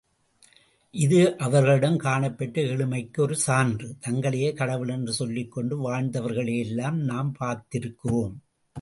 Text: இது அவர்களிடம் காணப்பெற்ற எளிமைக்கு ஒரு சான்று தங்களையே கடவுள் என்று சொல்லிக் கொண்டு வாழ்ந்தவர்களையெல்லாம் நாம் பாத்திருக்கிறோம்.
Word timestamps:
இது 0.93 1.37
அவர்களிடம் 1.37 1.97
காணப்பெற்ற 1.97 2.61
எளிமைக்கு 2.61 3.19
ஒரு 3.19 3.35
சான்று 3.35 3.95
தங்களையே 4.07 4.53
கடவுள் 4.53 4.87
என்று 4.87 5.13
சொல்லிக் 5.13 5.51
கொண்டு 5.51 5.77
வாழ்ந்தவர்களையெல்லாம் 5.81 6.99
நாம் 7.03 7.33
பாத்திருக்கிறோம். 7.39 8.35